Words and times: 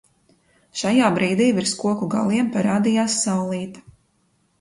Šajā 0.79 1.09
brīdī 1.17 1.49
virs 1.57 1.73
koku 1.81 2.07
galiem 2.13 2.49
parādījās 2.57 3.19
saulīte. 3.27 3.85